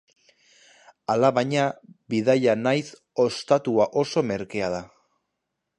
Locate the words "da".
4.79-4.83